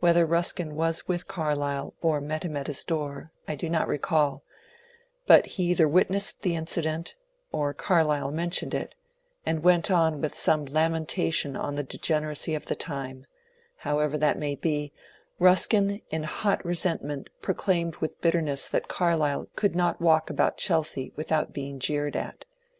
[0.00, 4.42] Whether Ruskin was with Carlyle or met him at his door I do not recall,
[5.28, 7.14] but he either witnessed the incident
[7.52, 8.96] or Carlyle men tioned it,
[9.46, 13.26] and went on with some lamentation on the degen eracy of the time;
[13.76, 14.92] however that may be,
[15.38, 21.52] Ruskin in hot resentment proclaimed with bitterness that Carlyle could not walk about Chelsea without
[21.52, 22.44] being jeered at.